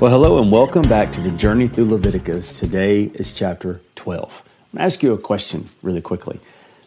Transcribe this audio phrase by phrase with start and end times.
[0.00, 2.58] Well, hello and welcome back to the journey through Leviticus.
[2.58, 4.22] Today is chapter 12.
[4.24, 6.40] I'm going to ask you a question really quickly.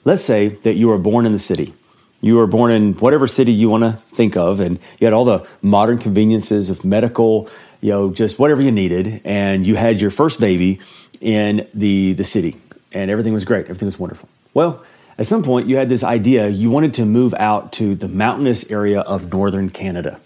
[0.04, 1.76] Let's say that you were born in the city.
[2.22, 5.26] You were born in whatever city you want to think of, and you had all
[5.26, 7.48] the modern conveniences of medical,
[7.82, 10.80] you know, just whatever you needed, and you had your first baby
[11.22, 12.58] in the, the city,
[12.94, 13.66] and everything was great.
[13.66, 14.28] Everything was wonderful.
[14.56, 14.84] Well,
[15.20, 18.72] at some point, you had this idea you wanted to move out to the mountainous
[18.72, 20.20] area of northern Canada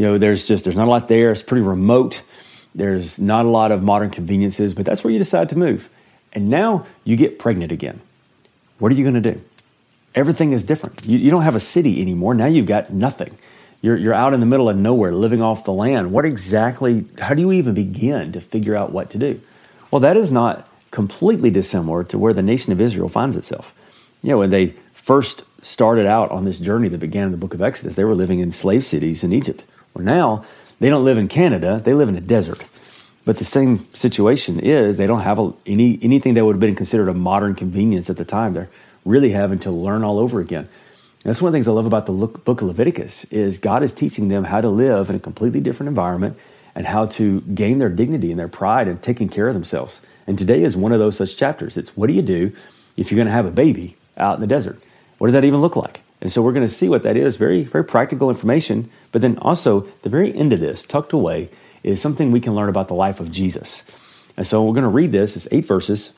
[0.00, 1.30] you know, there's just there's not a lot there.
[1.30, 2.22] It's pretty remote.
[2.74, 5.88] There's not a lot of modern conveniences, but that's where you decide to move.
[6.32, 8.00] And now you get pregnant again.
[8.78, 9.42] What are you going to do?
[10.14, 11.06] Everything is different.
[11.06, 12.34] You, you don't have a city anymore.
[12.34, 13.36] Now you've got nothing.
[13.82, 16.12] You're, you're out in the middle of nowhere, living off the land.
[16.12, 19.40] What exactly, how do you even begin to figure out what to do?
[19.90, 23.74] Well, that is not completely dissimilar to where the nation of Israel finds itself.
[24.22, 27.54] You know, when they first started out on this journey that began in the book
[27.54, 29.64] of Exodus, they were living in slave cities in Egypt.
[29.94, 30.44] Well, now
[30.80, 32.68] they don't live in Canada; they live in a desert.
[33.24, 36.74] But the same situation is they don't have a, any anything that would have been
[36.74, 38.54] considered a modern convenience at the time.
[38.54, 38.70] They're
[39.04, 40.68] really having to learn all over again.
[41.22, 43.82] And that's one of the things I love about the book of Leviticus is God
[43.82, 46.38] is teaching them how to live in a completely different environment
[46.74, 50.00] and how to gain their dignity and their pride and taking care of themselves.
[50.26, 51.76] And today is one of those such chapters.
[51.76, 52.52] It's what do you do
[52.96, 54.80] if you're going to have a baby out in the desert?
[55.18, 56.00] What does that even look like?
[56.20, 57.36] And so we're going to see what that is.
[57.36, 58.90] Very, very practical information.
[59.12, 61.48] But then also, the very end of this, tucked away,
[61.82, 63.82] is something we can learn about the life of Jesus.
[64.36, 65.36] And so we're going to read this.
[65.36, 66.14] It's eight verses.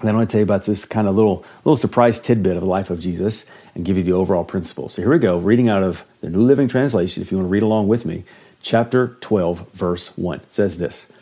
[0.00, 2.56] And then I want to tell you about this kind of little, little surprise tidbit
[2.56, 4.88] of the life of Jesus and give you the overall principle.
[4.88, 7.52] So here we go, reading out of the New Living Translation, if you want to
[7.52, 8.24] read along with me.
[8.62, 11.12] Chapter 12, verse 1 it says this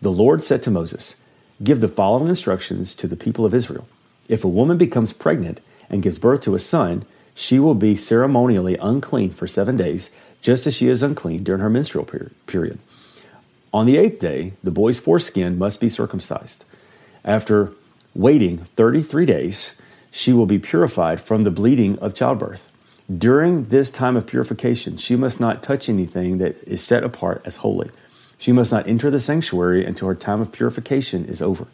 [0.00, 1.16] The Lord said to Moses,
[1.62, 3.86] Give the following instructions to the people of Israel.
[4.28, 5.60] If a woman becomes pregnant
[5.90, 10.66] and gives birth to a son, she will be ceremonially unclean for seven days, just
[10.66, 12.08] as she is unclean during her menstrual
[12.46, 12.78] period.
[13.72, 16.64] On the eighth day, the boy's foreskin must be circumcised.
[17.24, 17.72] After
[18.14, 19.74] waiting 33 days,
[20.12, 22.70] she will be purified from the bleeding of childbirth.
[23.12, 27.56] During this time of purification, she must not touch anything that is set apart as
[27.56, 27.90] holy.
[28.38, 31.66] She must not enter the sanctuary until her time of purification is over.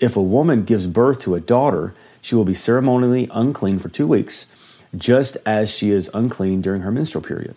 [0.00, 4.06] If a woman gives birth to a daughter, she will be ceremonially unclean for two
[4.06, 4.46] weeks
[4.96, 7.54] just as she is unclean during her menstrual period.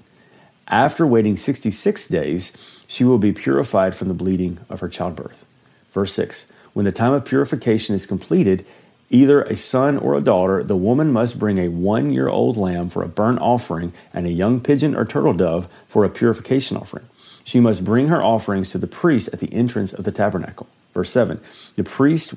[0.68, 2.54] After waiting 66 days,
[2.86, 5.46] she will be purified from the bleeding of her childbirth.
[5.92, 8.66] Verse 6 When the time of purification is completed,
[9.10, 12.90] either a son or a daughter, the woman must bring a one year old lamb
[12.90, 17.06] for a burnt offering and a young pigeon or turtle dove for a purification offering.
[17.44, 20.68] She must bring her offerings to the priest at the entrance of the tabernacle.
[20.94, 21.42] Verse 7
[21.76, 22.36] The priest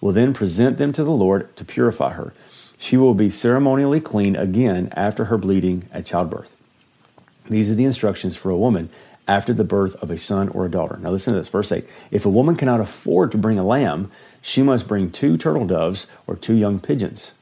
[0.00, 2.32] will then present them to the Lord to purify her.
[2.78, 6.54] She will be ceremonially clean again after her bleeding at childbirth.
[7.48, 8.90] These are the instructions for a woman
[9.26, 10.98] after the birth of a son or a daughter.
[11.00, 11.88] Now, listen to this, verse 8.
[12.10, 14.10] If a woman cannot afford to bring a lamb,
[14.42, 17.32] she must bring two turtle doves or two young pigeons.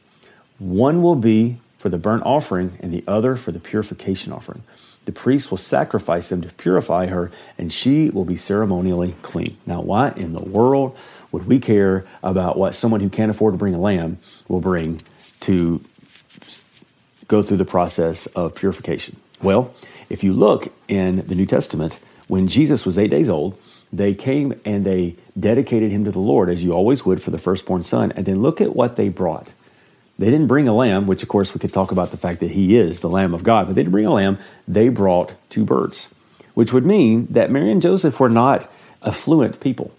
[0.59, 4.63] One will be for the burnt offering, and the other for the purification offering.
[5.05, 9.57] The priest will sacrifice them to purify her, and she will be ceremonially clean.
[9.67, 10.97] Now, why in the world
[11.33, 15.01] would we care about what someone who can't afford to bring a lamb will bring
[15.43, 15.83] to
[17.29, 19.17] go through the process of purification?
[19.43, 19.75] Well,
[20.09, 21.99] if you look in the New Testament,
[22.29, 23.59] when Jesus was eight days old,
[23.93, 27.39] they came and they dedicated him to the Lord, as you always would for the
[27.39, 28.13] firstborn son.
[28.13, 29.49] And then look at what they brought.
[30.19, 32.53] They didn't bring a lamb, which of course we could talk about the fact that
[32.53, 34.39] he is the Lamb of God, but they didn't bring a lamb.
[34.69, 36.15] They brought two birds,
[36.55, 38.71] which would mean that Mary and Joseph were not
[39.03, 39.93] affluent people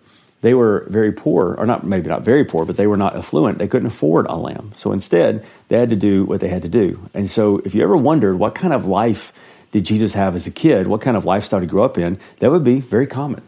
[0.44, 3.60] they were very poor, or not maybe not very poor, but they were not affluent.
[3.60, 4.74] They couldn't afford a lamb.
[4.76, 7.10] So instead, they had to do what they had to do.
[7.14, 9.32] And so if you ever wondered what kind of life
[9.72, 12.52] did Jesus have as a kid, what kind of lifestyle he grew up in, that
[12.52, 13.42] would be very common.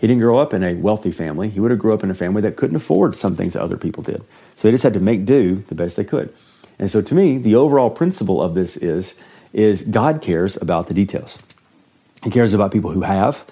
[0.00, 1.50] He didn't grow up in a wealthy family.
[1.50, 3.76] He would have grew up in a family that couldn't afford some things that other
[3.76, 4.24] people did.
[4.56, 6.32] So they just had to make do the best they could.
[6.78, 9.20] And so to me, the overall principle of this is,
[9.52, 11.38] is God cares about the details.
[12.24, 13.44] He cares about people who have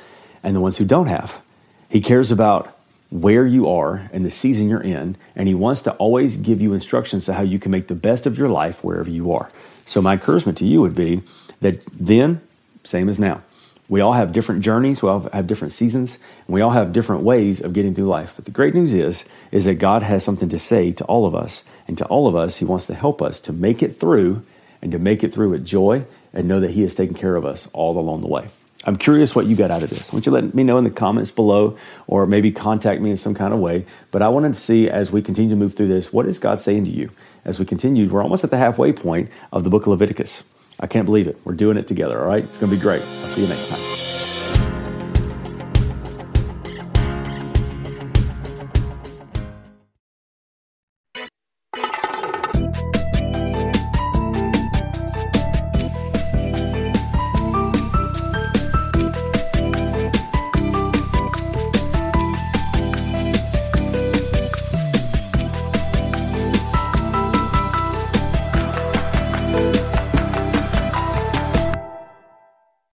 [0.43, 1.43] and the ones who don't have.
[1.91, 2.76] He cares about
[3.11, 6.73] where you are and the season you're in, and He wants to always give you
[6.73, 9.51] instructions to how you can make the best of your life wherever you are.
[9.87, 11.23] So, my encouragement to you would be
[11.61, 12.41] that then,
[12.83, 13.43] same as now,
[13.89, 17.23] We all have different journeys, we all have different seasons, and we all have different
[17.23, 18.33] ways of getting through life.
[18.35, 21.35] But the great news is is that God has something to say to all of
[21.35, 24.43] us, and to all of us he wants to help us to make it through
[24.83, 27.45] and to make it through with joy and know that he has taken care of
[27.45, 28.49] us all along the way.
[28.85, 30.13] I'm curious what you got out of this.
[30.13, 31.77] Why don't you let me know in the comments below
[32.07, 33.87] or maybe contact me in some kind of way.
[34.11, 36.61] But I wanted to see as we continue to move through this, what is God
[36.61, 37.11] saying to you?
[37.45, 40.45] As we continue, we're almost at the halfway point of the book of Leviticus.
[40.79, 41.39] I can't believe it.
[41.45, 42.45] We're doing it together, all right?
[42.45, 43.03] It's going to be great.
[43.03, 44.06] I'll see you next time.